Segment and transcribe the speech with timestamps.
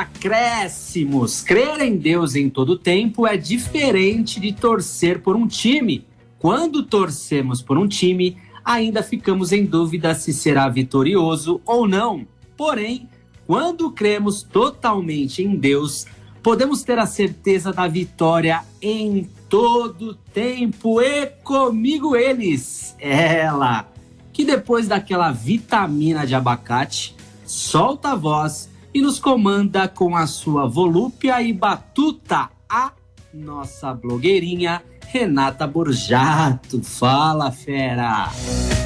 [0.00, 1.42] Acréscimos.
[1.42, 6.06] Crer em Deus em todo tempo é diferente de torcer por um time.
[6.38, 12.26] Quando torcemos por um time, ainda ficamos em dúvida se será vitorioso ou não.
[12.56, 13.08] Porém,
[13.46, 16.06] quando cremos totalmente em Deus,
[16.42, 21.02] podemos ter a certeza da vitória em todo tempo.
[21.02, 23.86] E comigo eles, ela,
[24.32, 27.14] que depois daquela vitamina de abacate,
[27.44, 32.92] solta a voz e nos comanda com a sua volúpia e batuta, a
[33.32, 36.80] nossa blogueirinha Renata Borjato.
[36.84, 38.30] Fala, fera!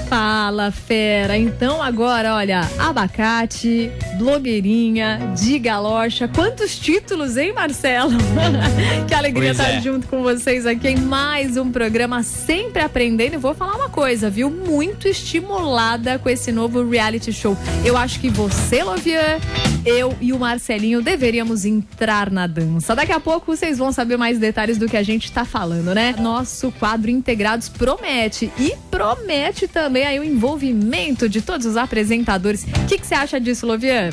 [0.09, 1.37] Fala, fera!
[1.37, 6.27] Então agora, olha, abacate, blogueirinha, de galocha.
[6.27, 8.13] Quantos títulos, hein, Marcelo?
[9.07, 9.81] que alegria Pois estar é.
[9.83, 13.35] junto com vocês aqui em mais um programa Sempre Aprendendo.
[13.35, 14.51] E vou falar uma coisa, viu?
[14.51, 17.57] Muito estimulada com esse novo reality show.
[17.85, 19.41] Eu acho que você, Lovian,
[19.85, 22.95] eu e o Marcelinho deveríamos entrar na dança.
[22.95, 26.14] Daqui a pouco vocês vão saber mais detalhes do que a gente tá falando, né?
[26.17, 32.65] Nosso quadro Integrados promete e promete também aí o envolvimento de todos os apresentadores.
[32.65, 34.11] O que que você acha disso, Lovian?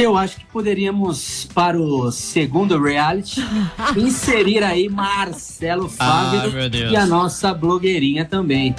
[0.00, 3.40] Eu acho que poderíamos, para o segundo reality,
[3.96, 6.90] inserir aí Marcelo Fábio meu Deus.
[6.92, 8.74] e a nossa blogueirinha também.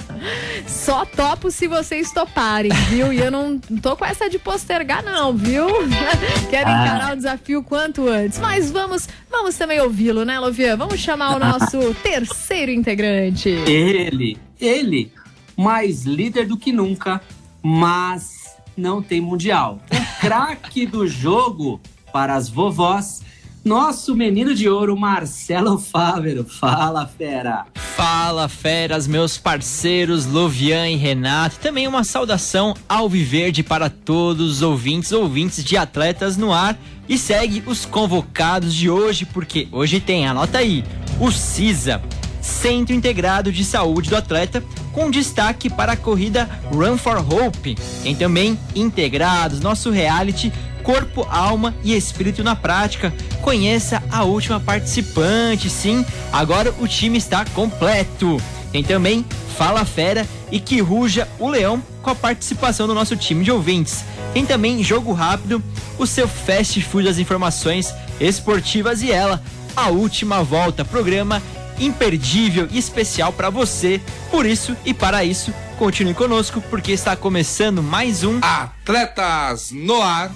[0.66, 3.12] Só topo se vocês toparem, viu?
[3.12, 5.66] E eu não tô com essa de postergar, não, viu?
[6.50, 6.84] Quero Ah.
[6.86, 8.38] encarar o desafio quanto antes.
[8.40, 10.76] Mas vamos, vamos também ouvi-lo, né, Lovian?
[10.76, 13.48] Vamos chamar o nosso terceiro integrante.
[13.48, 15.12] Ele, ele,
[15.56, 17.20] mais líder do que nunca,
[17.62, 19.80] mas não tem mundial.
[20.22, 21.80] Craque do jogo
[22.12, 23.22] para as vovós,
[23.64, 26.44] nosso menino de ouro, Marcelo Fávero.
[26.44, 27.66] Fala, fera!
[27.74, 31.56] Fala, feras, meus parceiros Lovian e Renato.
[31.58, 36.78] Também uma saudação ao Viverde para todos os ouvintes, ouvintes de Atletas no Ar.
[37.08, 40.84] E segue os convocados de hoje, porque hoje tem, anota aí,
[41.18, 42.00] o CISA,
[42.42, 47.76] Centro Integrado de Saúde do Atleta, com destaque para a corrida Run for Hope.
[48.02, 50.52] Tem também integrados, nosso reality
[50.82, 53.14] Corpo, Alma e Espírito na Prática.
[53.40, 56.04] Conheça a última participante, sim.
[56.32, 58.40] Agora o time está completo.
[58.72, 59.24] Tem também
[59.56, 64.04] Fala Fera e Que Ruja o Leão com a participação do nosso time de ouvintes.
[64.34, 65.62] Tem também Jogo Rápido,
[65.98, 69.42] o seu fast food das informações esportivas e ela,
[69.76, 71.40] a última volta, programa
[71.78, 74.00] imperdível e especial para você.
[74.30, 80.30] Por isso e para isso, continue conosco porque está começando mais um Atletas no Ar.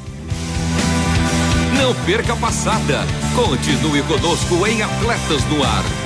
[1.79, 3.01] Não perca a passada.
[3.35, 6.06] Continue conosco em Atletas no Ar.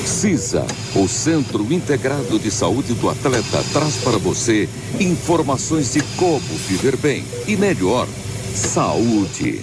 [0.06, 4.68] CISA, o Centro Integrado de Saúde do Atleta, traz para você
[5.00, 8.06] informações de como viver bem e melhor.
[8.54, 9.62] Saúde.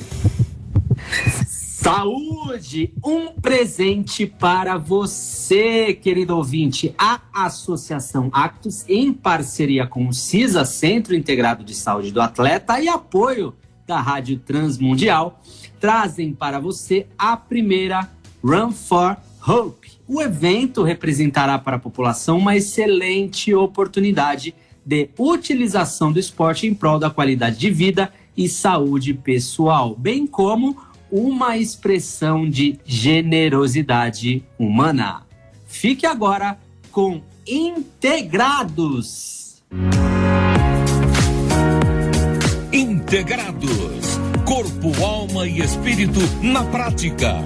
[1.87, 6.93] Saúde, um presente para você, querido ouvinte.
[6.99, 12.89] A Associação Actos, em parceria com o CISA, Centro Integrado de Saúde do Atleta, e
[12.89, 13.55] apoio
[13.87, 15.41] da Rádio Transmundial,
[15.79, 18.11] trazem para você a primeira
[18.43, 19.17] Run for
[19.47, 19.93] Hope.
[20.09, 26.99] O evento representará para a população uma excelente oportunidade de utilização do esporte em prol
[26.99, 30.77] da qualidade de vida e saúde pessoal, bem como
[31.11, 35.23] uma expressão de generosidade humana.
[35.67, 36.59] Fique agora
[36.91, 39.63] com Integrados.
[42.73, 44.19] Integrados.
[44.45, 47.37] Corpo, alma e espírito na prática.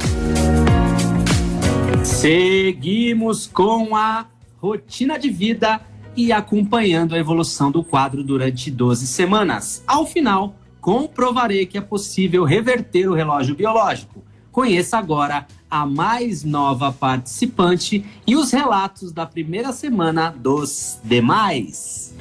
[2.02, 4.26] Seguimos com a
[4.58, 5.80] rotina de vida
[6.16, 9.84] e acompanhando a evolução do quadro durante 12 semanas.
[9.86, 14.22] Ao final, comprovarei que é possível reverter o relógio biológico.
[14.50, 22.14] Conheça agora a mais nova participante e os relatos da primeira semana dos demais.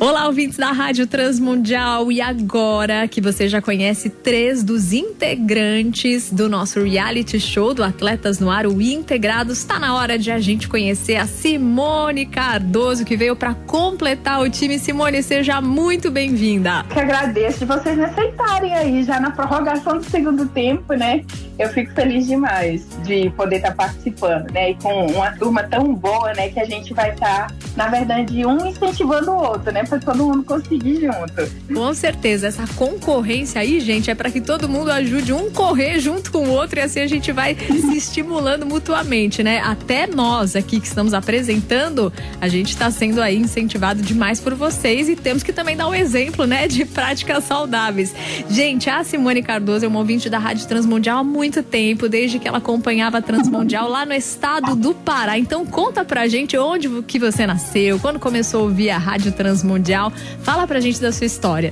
[0.00, 2.10] Olá, ouvintes da Rádio Transmundial.
[2.10, 8.40] E agora que você já conhece três dos integrantes do nosso reality show do Atletas
[8.40, 13.14] no Ar, o Integrados, está na hora de a gente conhecer a Simone Cardoso, que
[13.14, 14.78] veio para completar o time.
[14.78, 16.82] Simone, seja muito bem-vinda.
[16.84, 21.22] Que agradeço de vocês me aceitarem aí, já na prorrogação do segundo tempo, né?
[21.58, 24.70] Eu fico feliz demais de poder estar participando, né?
[24.70, 26.48] E com uma turma tão boa, né?
[26.48, 29.84] Que a gente vai estar, na verdade, um incentivando o outro, né?
[29.90, 31.74] Para todo mundo conseguir junto.
[31.74, 36.30] Com certeza, essa concorrência aí, gente, é para que todo mundo ajude um correr junto
[36.30, 39.58] com o outro e assim a gente vai se estimulando mutuamente, né?
[39.58, 45.08] Até nós aqui que estamos apresentando, a gente está sendo aí incentivado demais por vocês
[45.08, 48.14] e temos que também dar um exemplo, né, de práticas saudáveis.
[48.48, 52.46] Gente, a Simone Cardoso é uma ouvinte da Rádio Transmundial há muito tempo, desde que
[52.46, 55.36] ela acompanhava a Transmundial lá no estado do Pará.
[55.36, 59.79] Então conta pra gente onde que você nasceu, quando começou a ouvir a Rádio Transmundial
[59.80, 60.12] Mundial.
[60.42, 61.70] Fala pra gente da sua história.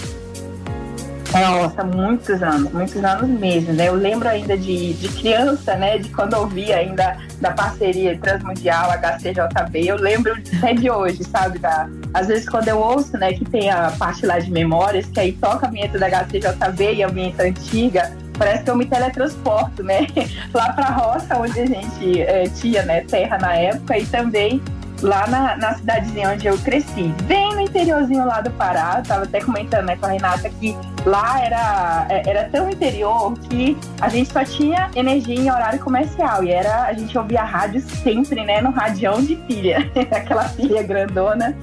[1.31, 3.89] Nossa, muitos anos, muitos anos mesmo, né?
[3.89, 5.99] Eu lembro ainda de, de criança, né?
[5.99, 11.59] De quando eu via ainda da parceria Transmundial, HCJB, eu lembro até de hoje, sabe?
[11.59, 15.21] Da, às vezes quando eu ouço, né, que tem a parte lá de memórias, que
[15.21, 19.83] aí toca a vinheta da HCJB e a vinheta antiga, parece que eu me teletransporto,
[19.83, 20.07] né?
[20.55, 24.63] Lá pra roça, onde a gente é, tinha, né, terra na época, e também
[25.03, 28.97] lá na, na cidadezinha onde eu cresci, bem no interiorzinho lá do Pará.
[28.99, 33.39] Eu tava até comentando né, com a Renata que lá era, é, era tão interior
[33.49, 37.81] que a gente só tinha energia em horário comercial e era a gente ouvia rádio
[37.81, 41.57] sempre, né, no radião de pilha, aquela pilha grandona.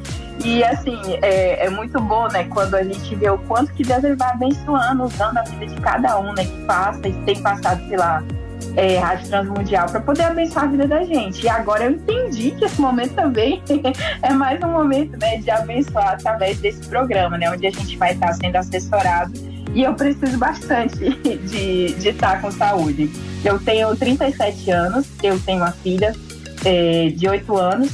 [0.44, 4.02] E assim, é, é, muito bom, né, quando a gente vê o quanto que Deus
[4.18, 7.98] vai abençoando, usando a vida de cada um, né, que passa e tem passado, sei
[7.98, 8.22] lá,
[8.76, 11.46] é, Rádio Transmundial para poder abençoar a vida da gente.
[11.46, 13.62] E agora eu entendi que esse momento também
[14.22, 18.14] é mais um momento né, de abençoar através desse programa, né, onde a gente vai
[18.14, 19.34] estar sendo assessorado.
[19.74, 23.12] E eu preciso bastante de, de estar com saúde.
[23.44, 26.14] Eu tenho 37 anos, eu tenho uma filha
[26.64, 27.92] é, de 8 anos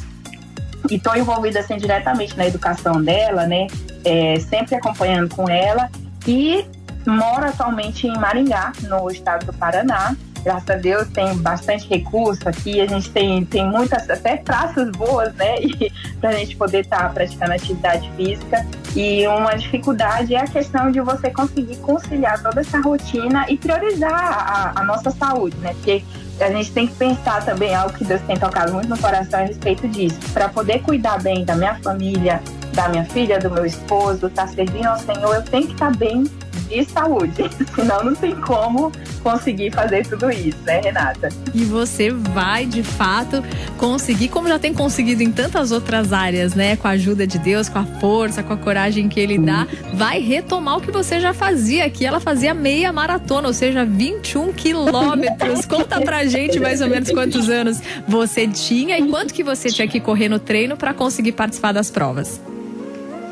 [0.90, 3.68] e estou envolvida assim, diretamente na educação dela, né?
[4.04, 5.90] É, sempre acompanhando com ela.
[6.28, 6.66] E
[7.06, 12.82] moro atualmente em Maringá, no estado do Paraná graças a Deus tem bastante recurso aqui,
[12.82, 15.56] a gente tem, tem muitas, até praças boas, né,
[16.20, 18.66] para a gente poder estar tá praticando atividade física.
[18.96, 24.12] E uma dificuldade é a questão de você conseguir conciliar toda essa rotina e priorizar
[24.14, 26.04] a, a nossa saúde, né, porque
[26.40, 29.44] a gente tem que pensar também algo que Deus tem tocado muito no coração a
[29.44, 30.18] respeito disso.
[30.34, 32.42] Para poder cuidar bem da minha família,
[32.74, 35.92] da minha filha, do meu esposo, estar tá servindo ao Senhor, eu tenho que estar
[35.92, 36.24] tá bem
[36.72, 37.44] de saúde.
[37.76, 41.30] Senão não tem como conseguir fazer tudo isso, né, Renata?
[41.54, 43.44] E você vai, de fato,
[43.78, 46.76] conseguir, como já tem conseguido em tantas outras áreas, né?
[46.76, 50.20] Com a ajuda de Deus, com a força, com a coragem que Ele dá, vai
[50.20, 52.06] retomar o que você já fazia aqui.
[52.06, 55.66] Ela fazia meia maratona, ou seja, 21 quilômetros.
[55.68, 59.88] Conta pra gente mais ou menos quantos anos você tinha e quanto que você tinha
[59.88, 62.42] que correr no treino para conseguir participar das provas.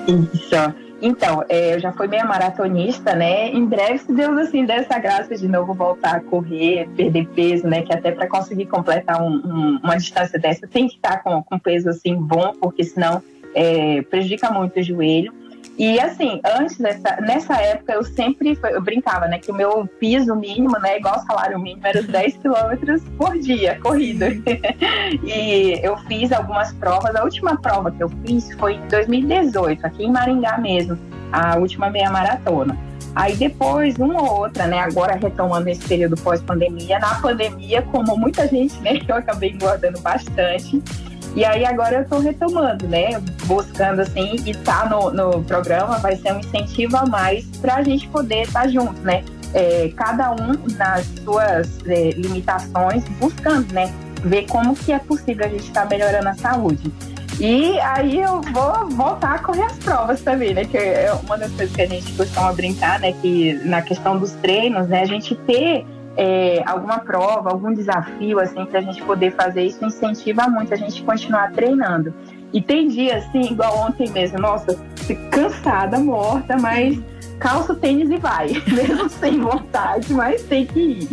[0.08, 0.88] Isso.
[1.01, 3.50] Então, é, eu já fui meia maratonista, né?
[3.50, 7.68] Em breve, se Deus assim der essa graça de novo voltar a correr, perder peso,
[7.68, 7.82] né?
[7.84, 11.58] Que até para conseguir completar um, um, uma distância dessa tem que estar com, com
[11.58, 13.22] peso assim bom, porque senão
[13.56, 15.34] é, prejudica muito o joelho.
[15.79, 20.36] E assim, antes dessa, nessa época eu sempre eu brincava, né, que o meu piso
[20.36, 24.27] mínimo, né, igual salário mínimo, era 10 quilômetros por dia, corrida.
[25.24, 27.15] e eu fiz algumas provas.
[27.15, 31.00] A última prova que eu fiz foi em 2018, aqui em Maringá mesmo,
[31.31, 32.77] a última meia maratona.
[33.15, 34.79] Aí depois, uma ou outra, né?
[34.79, 39.00] Agora retomando esse período pós-pandemia, na pandemia, como muita gente, né?
[39.07, 40.83] Eu acabei engordando bastante.
[41.35, 43.21] E aí agora eu estou retomando, né?
[43.45, 47.83] Buscando assim, e tá no, no programa vai ser um incentivo a mais para a
[47.83, 49.23] gente poder estar tá junto, né?
[49.53, 53.91] É, cada um nas suas é, limitações, buscando, né?
[54.23, 56.91] Ver como que é possível a gente estar tá melhorando a saúde.
[57.39, 60.65] E aí eu vou voltar a correr as provas também, né?
[60.65, 63.13] Que é uma das coisas que a gente costuma brincar, né?
[63.13, 65.03] Que na questão dos treinos, né?
[65.03, 65.85] A gente ter
[66.21, 70.77] é, alguma prova, algum desafio, assim, para a gente poder fazer isso, incentiva muito a
[70.77, 72.13] gente continuar treinando.
[72.51, 74.77] E tem dia, assim, igual ontem mesmo, nossa,
[75.31, 76.99] cansada, morta, mas
[77.39, 81.07] calça o tênis e vai, mesmo sem vontade, mas tem que ir.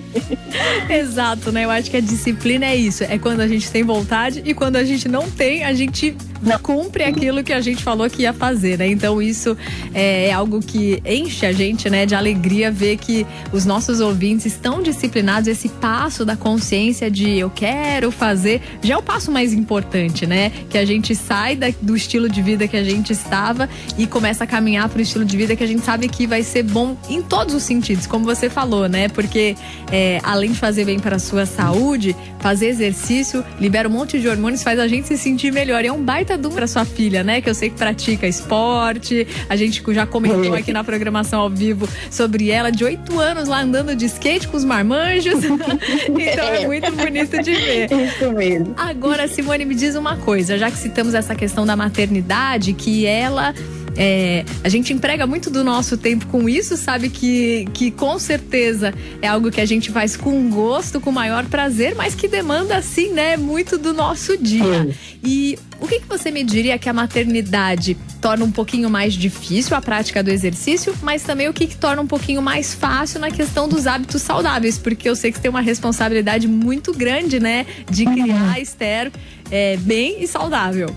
[0.90, 1.64] Exato, né?
[1.64, 4.75] Eu acho que a disciplina é isso, é quando a gente tem vontade e quando
[4.75, 6.16] a gente não tem, a gente.
[6.62, 8.88] Cumpre aquilo que a gente falou que ia fazer, né?
[8.88, 9.57] Então isso
[9.95, 14.47] é, é algo que enche a gente, né, de alegria ver que os nossos ouvintes
[14.47, 15.49] estão disciplinados.
[15.49, 20.50] Esse passo da consciência de eu quero fazer já é o passo mais importante, né?
[20.71, 24.45] Que a gente sai da, do estilo de vida que a gente estava e começa
[24.45, 26.97] a caminhar para o estilo de vida que a gente sabe que vai ser bom
[27.09, 29.09] em todos os sentidos, como você falou, né?
[29.09, 29.57] Porque
[29.90, 34.28] é, além de fazer bem para a sua saúde, fazer exercício libera um monte de
[34.28, 35.85] hormônios, faz a gente se sentir melhor.
[35.85, 37.40] E é um baita baita para sua filha, né?
[37.40, 39.26] Que eu sei que pratica esporte.
[39.49, 43.61] A gente já comentou aqui na programação ao vivo sobre ela, de oito anos lá
[43.61, 45.45] andando de skate com os marmanjos.
[45.45, 47.88] então é muito bonito de ver.
[47.92, 48.75] Isso mesmo.
[48.76, 53.54] Agora, Simone, me diz uma coisa, já que citamos essa questão da maternidade, que ela
[53.97, 58.93] é, a gente emprega muito do nosso tempo com isso, sabe que, que com certeza
[59.23, 63.12] é algo que a gente faz com gosto, com maior prazer, mas que demanda, assim,
[63.12, 64.95] né, muito do nosso dia.
[65.25, 69.76] E o que, que você me diria que a maternidade torna um pouquinho mais difícil
[69.76, 73.31] a prática do exercício, mas também o que, que torna um pouquinho mais fácil na
[73.31, 74.79] questão dos hábitos saudáveis?
[74.79, 79.11] Porque eu sei que você tem uma responsabilidade muito grande, né, de criar a Esther
[79.50, 80.95] é, bem e saudável.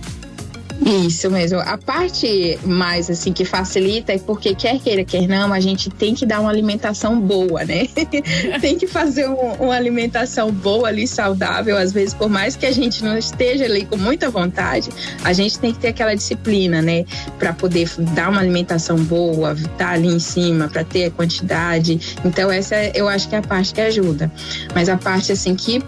[0.86, 1.60] Isso mesmo.
[1.60, 6.16] A parte mais assim que facilita é porque quer queira, quer não, a gente tem
[6.16, 7.88] que dar uma alimentação boa, né?
[8.62, 11.78] tem que fazer um, uma alimentação boa ali, saudável.
[11.78, 14.90] Às vezes, por mais que a gente não esteja ali com muita vontade,
[15.24, 17.06] a gente tem que ter aquela disciplina, né?
[17.38, 22.18] Para poder dar uma alimentação boa, estar tá ali em cima, para ter a quantidade.
[22.24, 24.32] Então, essa eu acho que é a parte que ajuda.
[24.74, 25.82] Mas a parte assim que,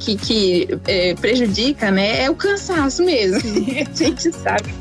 [0.00, 3.38] que, que é, prejudica, né, é o cansaço mesmo.
[3.88, 4.74] a gente sabe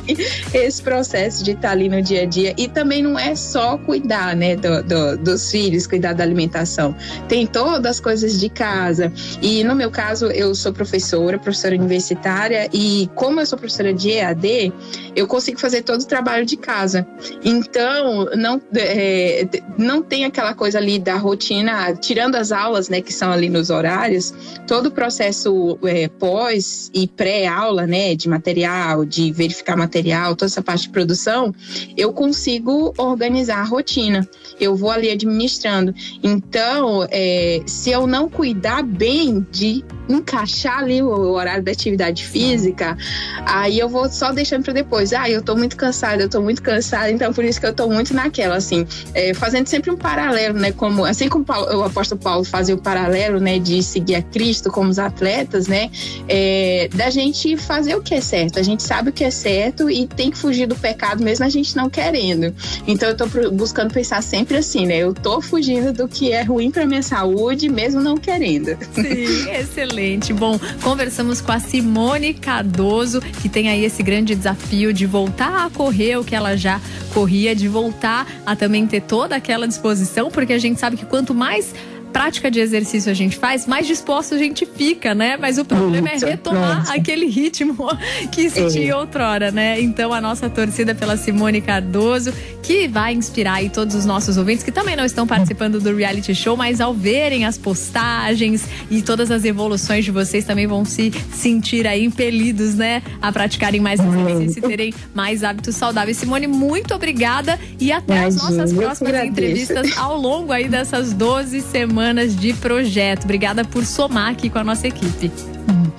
[0.53, 2.53] esse processo de estar tá ali no dia a dia.
[2.57, 6.95] E também não é só cuidar, né, do, do, dos filhos, cuidar da alimentação.
[7.27, 9.11] Tem todas as coisas de casa.
[9.41, 14.11] E no meu caso, eu sou professora, professora universitária, e como eu sou professora de
[14.11, 14.73] EAD,
[15.15, 17.05] eu consigo fazer todo o trabalho de casa.
[17.43, 23.13] Então, não, é, não tem aquela coisa ali da rotina, tirando as aulas, né, que
[23.13, 24.33] são ali nos horários,
[24.67, 30.61] todo o processo é, pós e pré-aula, né, de material, de verificar material, toda essa
[30.61, 31.53] parte de produção,
[31.97, 34.27] eu consigo organizar a rotina.
[34.59, 35.93] Eu vou ali administrando.
[36.23, 39.83] Então, é, se eu não cuidar bem de
[40.17, 42.97] encaixar ali o horário da atividade física,
[43.45, 45.13] aí eu vou só deixando para depois.
[45.13, 47.87] Ah, eu tô muito cansada, eu tô muito cansada, então por isso que eu tô
[47.89, 50.71] muito naquela, assim, é, fazendo sempre um paralelo, né?
[50.71, 54.71] Como, assim como Paulo, o apóstolo Paulo fazia o paralelo, né, de seguir a Cristo
[54.71, 55.89] como os atletas, né?
[56.27, 58.59] É, da gente fazer o que é certo.
[58.59, 61.49] A gente sabe o que é certo e tem que fugir do pecado mesmo a
[61.49, 62.53] gente não querendo.
[62.87, 64.97] Então eu tô buscando pensar sempre assim, né?
[64.97, 68.77] Eu tô fugindo do que é ruim para minha saúde, mesmo não querendo.
[68.93, 70.00] Sim, excelente.
[70.33, 75.69] Bom, conversamos com a Simone Cardoso, que tem aí esse grande desafio de voltar a
[75.69, 76.81] correr o que ela já
[77.13, 81.35] corria, de voltar a também ter toda aquela disposição, porque a gente sabe que quanto
[81.35, 81.75] mais
[82.11, 85.37] prática de exercício a gente faz, mais disposto a gente fica, né?
[85.37, 87.75] Mas o problema é retomar aquele ritmo
[88.31, 88.95] que existia é.
[88.95, 89.79] outrora, né?
[89.81, 94.63] Então a nossa torcida pela Simone Cardoso, que vai inspirar aí todos os nossos ouvintes
[94.63, 99.31] que também não estão participando do reality show, mas ao verem as postagens e todas
[99.31, 103.01] as evoluções de vocês também vão se sentir aí impelidos, né?
[103.21, 106.17] A praticarem mais exercício e terem mais hábitos saudáveis.
[106.17, 111.61] Simone, muito obrigada e até Imagina, as nossas próximas entrevistas ao longo aí dessas 12
[111.61, 113.25] semanas semanas de projeto.
[113.25, 115.31] Obrigada por somar aqui com a nossa equipe.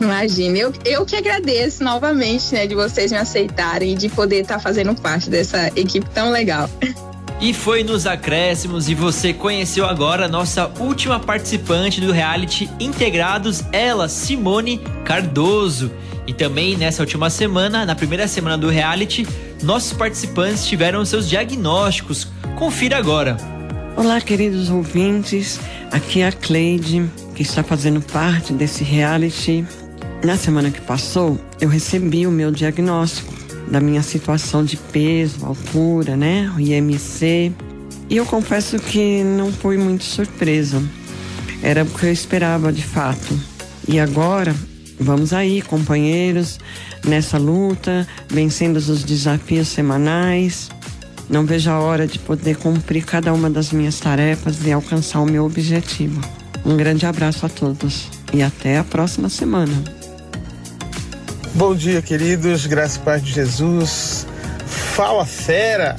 [0.00, 4.56] Imagina, eu, eu que agradeço novamente, né, de vocês me aceitarem e de poder estar
[4.56, 6.68] tá fazendo parte dessa equipe tão legal.
[7.40, 13.62] E foi nos acréscimos e você conheceu agora a nossa última participante do reality Integrados,
[13.72, 15.90] ela, Simone Cardoso.
[16.26, 19.26] E também nessa última semana, na primeira semana do reality,
[19.62, 22.26] nossos participantes tiveram seus diagnósticos.
[22.56, 23.51] Confira agora.
[23.94, 25.60] Olá, queridos ouvintes.
[25.90, 29.64] Aqui é a Cleide, que está fazendo parte desse reality.
[30.24, 33.32] Na semana que passou, eu recebi o meu diagnóstico
[33.70, 36.50] da minha situação de peso, altura, né?
[36.56, 37.52] O IMC.
[38.08, 40.82] E eu confesso que não fui muito surpresa.
[41.62, 43.38] Era o que eu esperava de fato.
[43.86, 44.56] E agora,
[44.98, 46.58] vamos aí, companheiros,
[47.04, 50.70] nessa luta, vencendo os desafios semanais.
[51.32, 55.24] Não vejo a hora de poder cumprir cada uma das minhas tarefas e alcançar o
[55.24, 56.20] meu objetivo.
[56.62, 59.72] Um grande abraço a todos e até a próxima semana.
[61.54, 62.66] Bom dia, queridos.
[62.66, 64.26] Graças e paz de Jesus.
[64.66, 65.96] Fala, fera!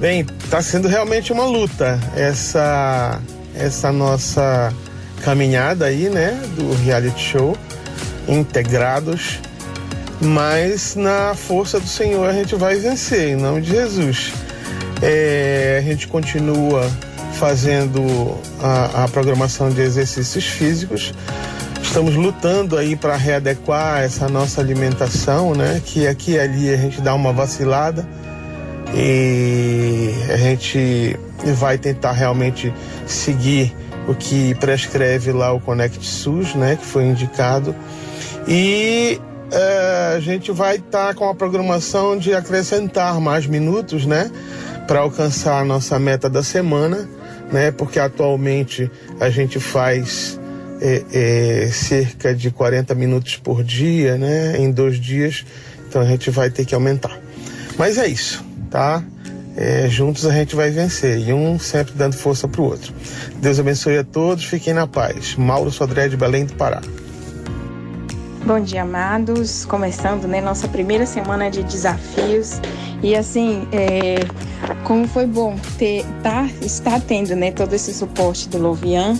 [0.00, 3.20] Bem, está sendo realmente uma luta essa
[3.54, 4.72] essa nossa
[5.22, 7.54] caminhada aí, né, do reality show
[8.26, 9.40] integrados,
[10.20, 14.32] mas na força do Senhor a gente vai vencer, em nome de Jesus.
[15.02, 16.90] É, a gente continua
[17.34, 21.12] fazendo a, a programação de exercícios físicos,
[21.88, 25.80] Estamos lutando aí para readequar essa nossa alimentação, né?
[25.82, 28.06] Que aqui e ali a gente dá uma vacilada
[28.94, 31.18] e a gente
[31.56, 32.72] vai tentar realmente
[33.06, 33.74] seguir
[34.06, 36.76] o que prescreve lá o Connect SUS, né?
[36.76, 37.74] Que foi indicado
[38.46, 39.18] e
[39.50, 44.30] é, a gente vai estar tá com a programação de acrescentar mais minutos, né?
[44.86, 47.08] Para alcançar a nossa meta da semana,
[47.52, 47.70] né?
[47.70, 48.90] Porque atualmente
[49.20, 50.38] a gente faz
[50.80, 54.56] é, é, cerca de 40 minutos por dia, né?
[54.58, 55.44] Em dois dias.
[55.88, 57.18] Então a gente vai ter que aumentar.
[57.78, 59.02] Mas é isso, tá?
[59.56, 62.92] É, juntos a gente vai vencer e um sempre dando força para o outro.
[63.40, 65.34] Deus abençoe a todos, fiquem na paz.
[65.36, 66.80] Mauro Sodré de Belém do Pará.
[68.48, 69.66] Bom dia, amados.
[69.66, 72.62] Começando, né, nossa primeira semana de desafios.
[73.02, 74.20] E assim, é,
[74.84, 79.18] como foi bom ter, tá, estar tendo, né, todo esse suporte do Lovian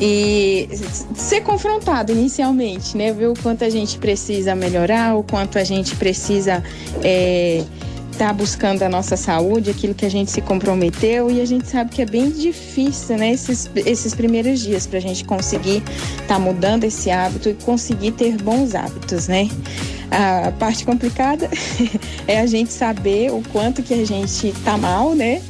[0.00, 0.68] e
[1.16, 3.12] ser confrontado inicialmente, né?
[3.12, 6.62] Ver o quanto a gente precisa melhorar, o quanto a gente precisa
[7.02, 7.64] é,
[8.18, 11.90] tá buscando a nossa saúde, aquilo que a gente se comprometeu e a gente sabe
[11.90, 13.32] que é bem difícil, né?
[13.32, 15.82] Esses, esses primeiros dias para a gente conseguir
[16.28, 19.48] tá mudando esse hábito e conseguir ter bons hábitos, né?
[20.10, 21.48] A parte complicada
[22.28, 25.42] é a gente saber o quanto que a gente tá mal, né?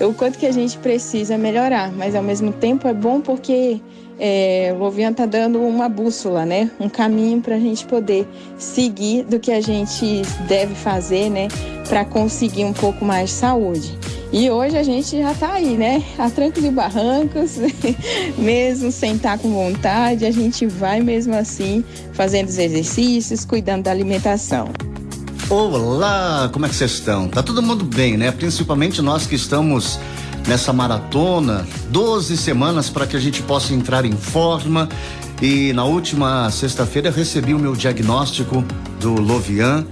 [0.00, 3.80] O quanto que a gente precisa melhorar, mas ao mesmo tempo é bom porque
[4.18, 6.70] é, o Lovian está dando uma bússola, né?
[6.80, 8.26] Um caminho para a gente poder
[8.58, 11.48] seguir do que a gente deve fazer, né?
[11.88, 13.98] Para conseguir um pouco mais de saúde.
[14.32, 16.02] E hoje a gente já está aí, né?
[16.18, 17.58] A trancos e barrancos,
[18.36, 23.84] mesmo sem estar tá com vontade, a gente vai mesmo assim fazendo os exercícios, cuidando
[23.84, 24.70] da alimentação.
[25.48, 27.28] Olá, como é que vocês estão?
[27.28, 28.32] Tá todo mundo bem, né?
[28.32, 30.00] Principalmente nós que estamos
[30.46, 34.88] nessa maratona, 12 semanas para que a gente possa entrar em forma.
[35.42, 38.64] E na última sexta-feira recebi o meu diagnóstico
[39.00, 39.84] do Lovian.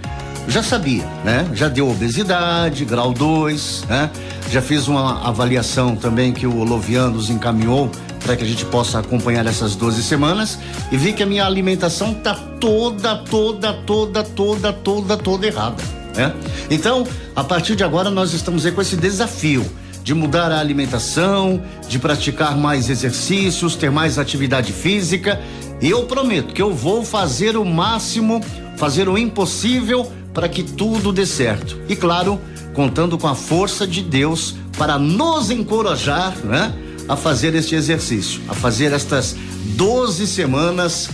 [0.47, 1.49] Já sabia, né?
[1.55, 4.11] Já deu obesidade, grau 2, né?
[4.51, 7.91] Já fiz uma avaliação também que o Lovian nos encaminhou
[8.23, 10.59] para que a gente possa acompanhar essas 12 semanas
[10.91, 15.83] e vi que a minha alimentação tá toda, toda, toda, toda, toda, toda errada,
[16.15, 16.33] né?
[16.71, 19.65] Então, a partir de agora nós estamos aí com esse desafio
[20.05, 25.41] de mudar a alimentação, de praticar mais exercícios, ter mais atividade física.
[25.81, 28.45] E eu prometo que eu vou fazer o máximo,
[28.77, 31.81] fazer o impossível para que tudo dê certo.
[31.89, 32.39] E claro,
[32.75, 36.73] contando com a força de Deus para nos encorajar, né?
[37.09, 39.37] A fazer este exercício, a fazer estas
[39.77, 41.09] 12 semanas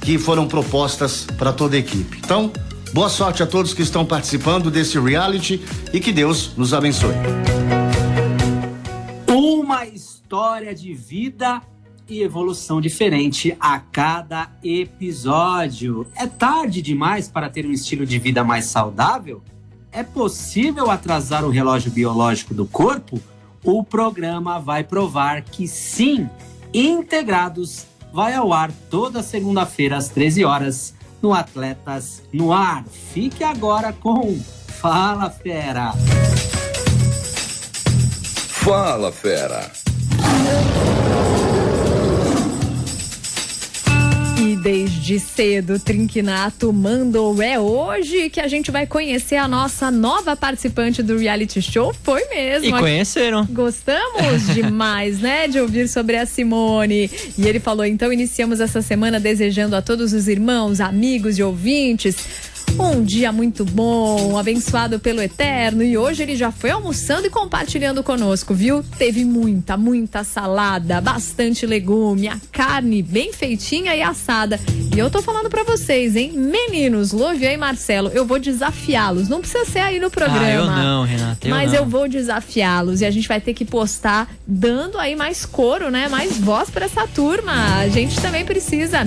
[0.00, 2.18] que foram propostas para toda a equipe.
[2.24, 2.52] Então,
[2.92, 5.60] boa sorte a todos que estão participando desse reality
[5.92, 7.14] e que Deus nos abençoe
[10.34, 11.62] história de vida
[12.08, 16.06] e evolução diferente a cada episódio.
[16.14, 19.42] É tarde demais para ter um estilo de vida mais saudável?
[19.90, 23.20] É possível atrasar o relógio biológico do corpo?
[23.62, 26.28] O programa vai provar que sim.
[26.72, 32.84] Integrados vai ao ar toda segunda-feira às 13 horas no Atletas no Ar.
[32.84, 34.38] Fique agora com
[34.80, 35.92] Fala Fera.
[38.64, 39.70] Fala Fera.
[44.40, 47.42] E desde cedo, Trinquinato mandou.
[47.42, 51.94] É hoje que a gente vai conhecer a nossa nova participante do reality show.
[52.02, 52.74] Foi mesmo.
[52.74, 53.44] E conheceram.
[53.50, 57.10] Gostamos demais, né, de ouvir sobre a Simone.
[57.36, 62.16] E ele falou: então iniciamos essa semana desejando a todos os irmãos, amigos e ouvintes
[62.78, 65.82] um dia muito bom, abençoado pelo Eterno.
[65.82, 68.82] E hoje ele já foi almoçando e compartilhando conosco, viu?
[68.98, 74.58] Teve muita, muita salada, bastante legume, a carne bem feitinha e assada.
[74.94, 76.32] E eu tô falando para vocês, hein?
[76.32, 79.28] Meninos, Lovia e Marcelo, eu vou desafiá-los.
[79.28, 80.44] Não precisa ser aí no programa.
[80.44, 81.46] Ah, eu não, Renata.
[81.46, 81.78] Eu mas não.
[81.78, 86.08] eu vou desafiá-los e a gente vai ter que postar dando aí mais coro, né?
[86.08, 87.78] Mais voz para essa turma.
[87.78, 89.00] A gente também precisa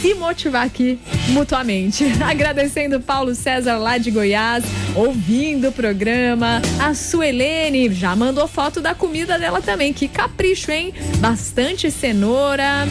[0.00, 2.04] se motivar aqui mutuamente.
[2.24, 4.62] Agradecendo Paulo César lá de Goiás,
[4.94, 6.62] ouvindo o programa.
[6.78, 9.92] A Suelene já mandou foto da comida dela também.
[9.92, 10.94] Que capricho, hein?
[11.16, 12.86] Bastante cenoura.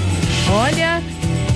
[0.51, 1.01] Olha,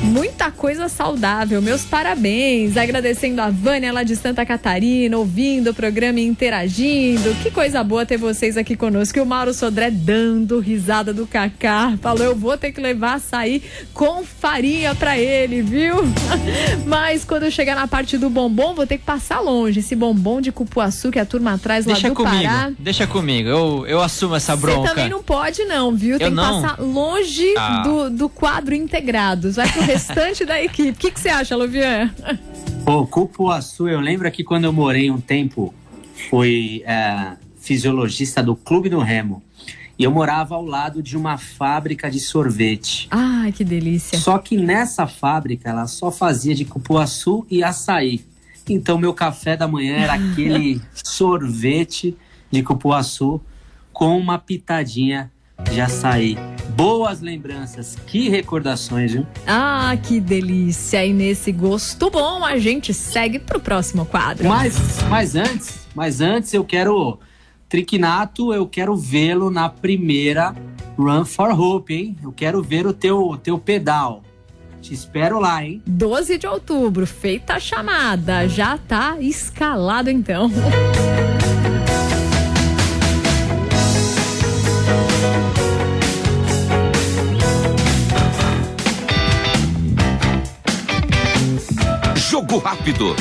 [0.03, 1.61] muita coisa saudável.
[1.61, 2.77] Meus parabéns.
[2.77, 7.33] Agradecendo a Vânia lá de Santa Catarina, ouvindo o programa e interagindo.
[7.41, 9.17] Que coisa boa ter vocês aqui conosco.
[9.17, 11.97] E o Mauro Sodré dando risada do Cacá.
[12.01, 13.61] Falou: eu vou ter que levar açaí
[13.93, 15.95] com farinha pra ele, viu?
[16.85, 19.79] Mas quando eu chegar na parte do bombom, vou ter que passar longe.
[19.79, 22.43] Esse bombom de cupuaçu que a turma traz Deixa lá do comigo.
[22.43, 22.71] Pará.
[22.77, 23.47] Deixa comigo.
[23.49, 24.89] Eu, eu assumo essa Você bronca.
[24.89, 26.17] também não pode, não, viu?
[26.17, 26.61] Tem Eu que não?
[26.61, 27.81] passar longe Ah.
[27.83, 29.55] do, do quadro integrados.
[29.55, 30.89] Vai pro restante da equipe.
[30.91, 32.13] O que que você acha, Luvian?
[32.85, 35.73] Pô, cupuaçu, eu lembro que quando eu morei um tempo,
[36.29, 39.41] fui é, fisiologista do Clube do Remo.
[39.97, 43.07] E eu morava ao lado de uma fábrica de sorvete.
[43.11, 44.17] Ai, que delícia.
[44.17, 48.25] Só que nessa fábrica ela só fazia de cupuaçu e açaí.
[48.67, 52.17] Então meu café da manhã era aquele sorvete
[52.49, 53.39] de cupuaçu
[53.91, 55.31] com uma pitadinha
[55.71, 56.37] de açaí.
[56.69, 59.27] Boas lembranças, que recordações, viu?
[59.45, 61.05] Ah, que delícia.
[61.05, 64.47] E nesse gosto bom, a gente segue pro próximo quadro.
[64.47, 67.19] Mas, mas antes, mas antes eu quero
[67.73, 70.53] Triquinato, eu quero vê-lo na primeira
[70.95, 72.15] Run for Hope, hein?
[72.21, 74.21] Eu quero ver o teu teu pedal.
[74.79, 75.81] Te espero lá, hein?
[75.87, 78.47] 12 de outubro, feita a chamada.
[78.47, 80.51] Já tá escalado então.
[92.53, 93.15] Jogo rápido.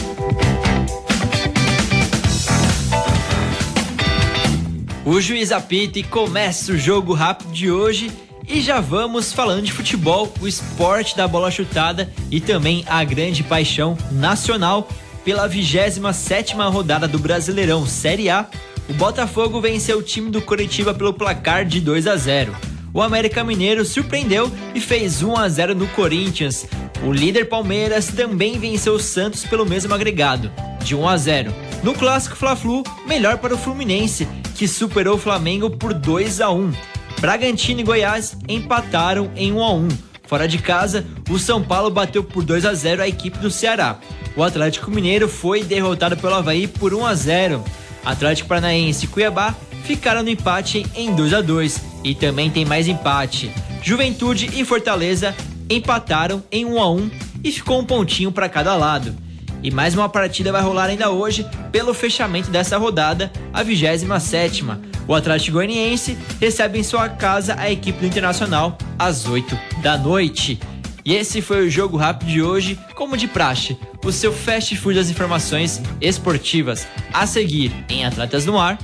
[5.06, 8.12] O juiz apita e começa o jogo rápido de hoje.
[8.46, 13.42] E já vamos falando de futebol, o esporte da bola chutada e também a grande
[13.42, 14.86] paixão nacional
[15.24, 18.46] pela 27ª rodada do Brasileirão Série A.
[18.86, 22.54] O Botafogo venceu o time do Coritiba pelo placar de 2 a 0.
[22.92, 26.66] O América Mineiro surpreendeu e fez 1 a 0 no Corinthians.
[27.04, 30.52] O líder Palmeiras também venceu o Santos pelo mesmo agregado,
[30.84, 31.54] de 1 a 0.
[31.82, 36.72] No clássico Fla-Flu, melhor para o Fluminense, que superou o Flamengo por 2 a 1.
[37.20, 39.88] Bragantino e Goiás empataram em 1 a 1.
[40.28, 43.98] Fora de casa, o São Paulo bateu por 2 a 0 a equipe do Ceará.
[44.36, 47.64] O Atlético Mineiro foi derrotado pelo Havaí por 1 a 0.
[48.04, 52.86] Atlético Paranaense e Cuiabá ficaram no empate em 2 a 2 e também tem mais
[52.86, 53.52] empate.
[53.82, 55.34] Juventude e Fortaleza
[55.72, 57.10] empataram em 1 a 1
[57.44, 59.14] e ficou um pontinho para cada lado.
[59.62, 64.78] E mais uma partida vai rolar ainda hoje pelo fechamento dessa rodada, a 27ª.
[65.06, 70.58] O Atlético Goianiense recebe em sua casa a equipe do Internacional às 8 da noite.
[71.04, 74.98] E esse foi o jogo rápido de hoje, como de praxe, o seu fast food
[74.98, 76.86] das informações esportivas.
[77.12, 78.78] A seguir em Atletas no Ar.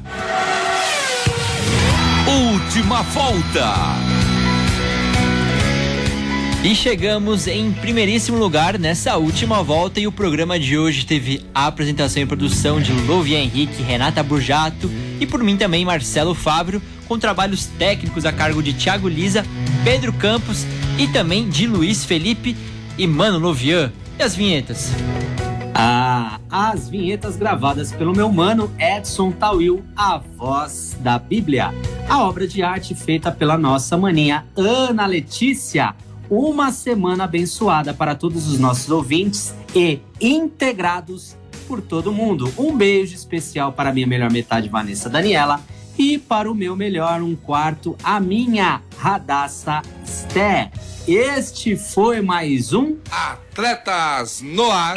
[2.27, 4.08] Última volta.
[6.63, 11.69] E chegamos em primeiríssimo lugar nessa última volta e o programa de hoje teve a
[11.69, 14.91] apresentação e produção de Louvier Henrique, Renata Burjato
[15.21, 19.47] e por mim também Marcelo Fábio, com trabalhos técnicos a cargo de Thiago Lisa,
[19.85, 20.67] Pedro Campos
[20.99, 22.57] e também de Luiz Felipe
[22.99, 23.93] e Mano Louvier.
[24.19, 24.91] E as vinhetas?
[25.73, 31.73] Ah, as vinhetas gravadas pelo meu mano Edson Tawil, a voz da Bíblia.
[32.09, 35.95] A obra de arte feita pela nossa maninha Ana Letícia.
[36.31, 41.37] Uma semana abençoada para todos os nossos ouvintes e integrados
[41.67, 42.53] por todo mundo.
[42.59, 45.61] Um beijo especial para minha melhor metade, Vanessa Daniela.
[45.99, 50.71] E para o meu melhor um quarto, a minha Radassa Sté.
[51.09, 54.97] Este foi mais um Atletas no ar.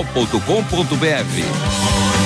[0.03, 2.20] transmundial.com.br.